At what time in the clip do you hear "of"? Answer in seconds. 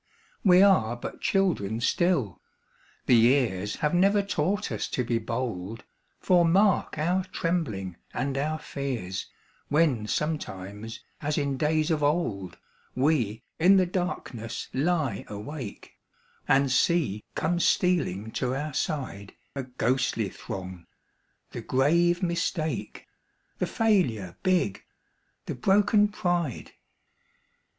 11.91-12.01